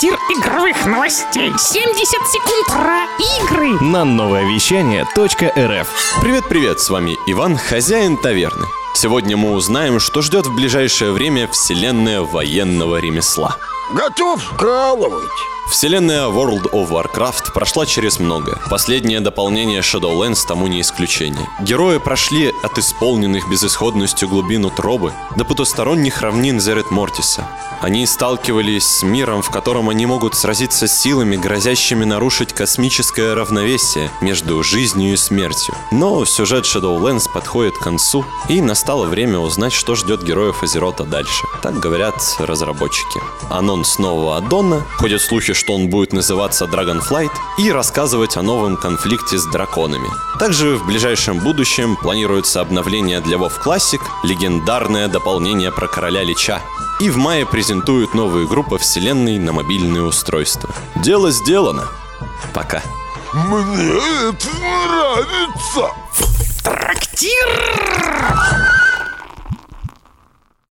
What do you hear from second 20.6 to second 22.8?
не исключение. Герои прошли от